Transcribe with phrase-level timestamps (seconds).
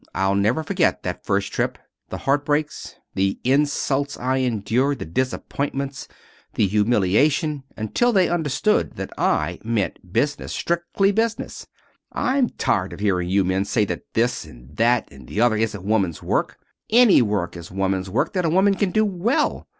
[0.15, 1.77] I'll never forget that first trip
[2.09, 6.07] the heartbreaks, the insults I endured, the disappointments,
[6.55, 11.67] the humiliation, until they understood that I meant business strictly business.
[12.11, 15.85] I'm tired of hearing you men say that this and that and the other isn't
[15.85, 16.57] woman's work.
[16.89, 19.67] Any work is woman's work that a woman can do well.